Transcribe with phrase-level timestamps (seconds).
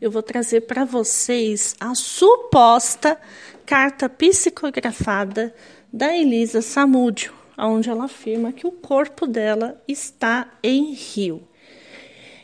[0.00, 3.18] eu vou trazer para vocês a suposta
[3.66, 5.54] carta psicografada
[5.92, 11.42] da Elisa Samúdio, onde ela afirma que o corpo dela está em rio.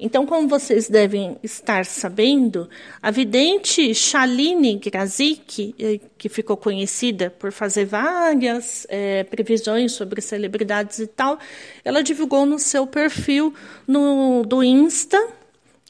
[0.00, 2.68] Então, como vocês devem estar sabendo,
[3.02, 11.00] a vidente Shaline Grazik, eh, que ficou conhecida por fazer várias é, previsões sobre celebridades
[11.00, 11.36] e tal,
[11.84, 13.52] ela divulgou no seu perfil
[13.88, 15.37] no, do Insta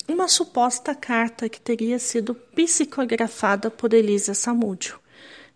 [0.09, 4.99] uma suposta carta que teria sido psicografada por Elisa Samúdio,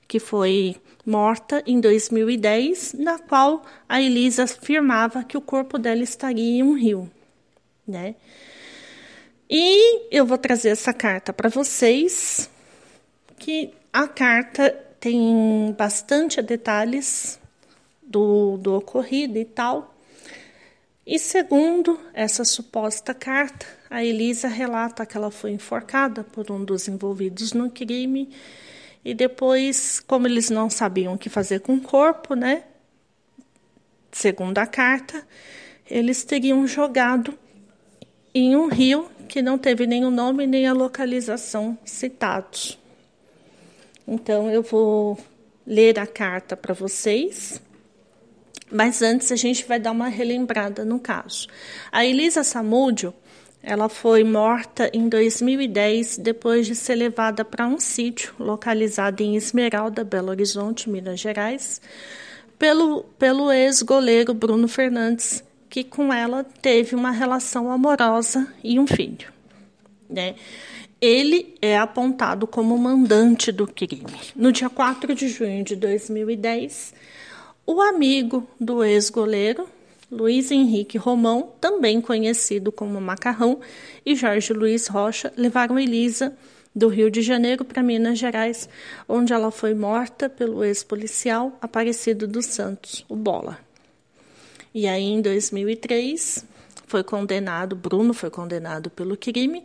[0.07, 6.59] que foi morta em 2010, na qual a Elisa afirmava que o corpo dela estaria
[6.59, 7.11] em um rio,
[7.89, 8.15] né?
[9.49, 12.49] E eu vou trazer essa carta para vocês,
[13.39, 17.39] que a carta tem bastante detalhes
[18.03, 19.95] do, do ocorrido e tal.
[21.05, 26.89] E segundo essa suposta carta, a Elisa relata que ela foi enforcada por um dos
[26.89, 28.31] envolvidos no crime
[29.05, 32.65] e depois, como eles não sabiam o que fazer com o corpo, né?
[34.11, 35.23] Segundo a carta,
[35.91, 37.39] eles teriam jogado
[38.35, 42.79] em um rio que não teve nem o nome nem a localização citados.
[44.09, 45.19] Então eu vou
[45.67, 47.61] ler a carta para vocês.
[48.71, 51.47] Mas antes a gente vai dar uma relembrada no caso.
[51.93, 53.13] A Elisa Samúdio,
[53.63, 60.03] ela foi morta em 2010 depois de ser levada para um sítio localizado em Esmeralda,
[60.03, 61.81] Belo Horizonte, Minas Gerais,
[62.59, 69.33] pelo, pelo ex-goleiro Bruno Fernandes, que com ela teve uma relação amorosa e um filho.
[70.11, 70.35] Né?
[71.01, 74.05] Ele é apontado como mandante do crime.
[74.35, 76.95] No dia 4 de junho de 2010,
[77.65, 79.69] o amigo do ex-goleiro,
[80.13, 83.61] Luiz Henrique Romão, também conhecido como Macarrão,
[84.05, 86.37] e Jorge Luiz Rocha levaram Elisa
[86.77, 88.69] do Rio de Janeiro para Minas Gerais,
[89.09, 93.59] onde ela foi morta pelo ex-policial Aparecido dos Santos, o Bola.
[94.75, 96.45] E aí, em 2003,
[96.87, 99.65] foi condenado, Bruno foi condenado pelo crime,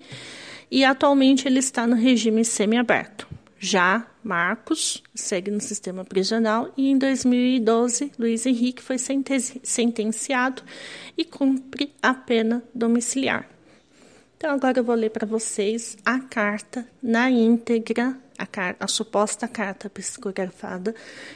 [0.72, 3.28] e atualmente ele está no regime semiaberto.
[3.60, 10.62] Já Marcos segue no sistema prisional e em 2012 Luiz Henrique foi sentenciado
[11.18, 13.50] e cumpre a pena domiciliar.
[14.38, 18.48] Então agora eu vou ler para vocês a carta na íntegra, a,
[18.80, 20.94] a suposta carta psicografada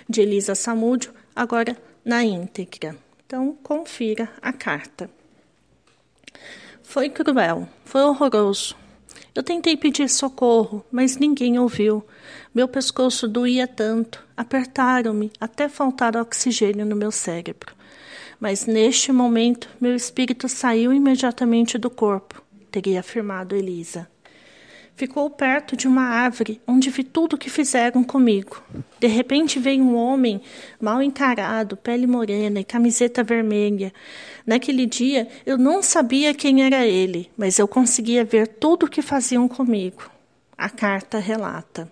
[0.07, 2.95] de Elisa Samúdio, agora na íntegra.
[3.25, 5.09] Então confira a carta.
[6.83, 8.75] Foi cruel, foi horroroso,
[9.33, 12.03] eu tentei pedir socorro, mas ninguém ouviu.
[12.53, 17.73] Meu pescoço doía tanto, apertaram-me até faltar oxigênio no meu cérebro.
[18.39, 24.09] Mas neste momento, meu espírito saiu imediatamente do corpo, teria afirmado Elisa.
[25.01, 28.61] Ficou perto de uma árvore onde vi tudo o que fizeram comigo.
[28.99, 30.39] De repente veio um homem
[30.79, 33.91] mal encarado, pele morena e camiseta vermelha.
[34.45, 39.01] Naquele dia eu não sabia quem era ele, mas eu conseguia ver tudo o que
[39.01, 40.07] faziam comigo.
[40.55, 41.91] A carta relata.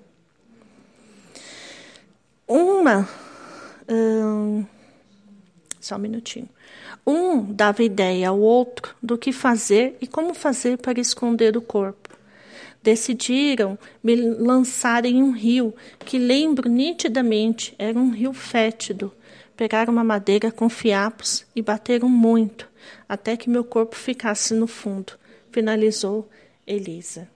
[2.48, 3.10] Uma.
[3.89, 4.63] Hum,
[5.80, 6.50] só um minutinho.
[7.07, 12.19] Um dava ideia ao outro do que fazer e como fazer para esconder o corpo
[12.81, 19.14] decidiram me lançar em um rio que lembro nitidamente era um rio fétido.
[19.56, 22.70] Pegaram uma madeira com fiapos e bateram muito,
[23.08, 25.14] até que meu corpo ficasse no fundo,
[25.52, 26.30] finalizou
[26.66, 27.28] Elisa.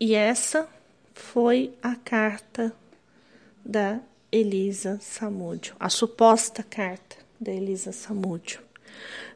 [0.00, 0.68] E essa
[1.12, 2.74] foi a carta
[3.64, 4.00] da
[4.32, 8.60] Elisa Samúdio, a suposta carta da Elisa Samúdio.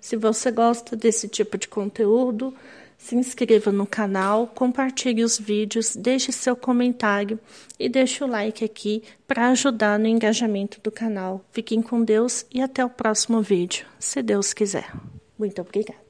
[0.01, 2.55] Se você gosta desse tipo de conteúdo,
[2.99, 7.39] se inscreva no canal, compartilhe os vídeos, deixe seu comentário
[7.79, 11.43] e deixe o like aqui para ajudar no engajamento do canal.
[11.53, 14.93] Fiquem com Deus e até o próximo vídeo, se Deus quiser.
[15.39, 16.08] Muito obrigada.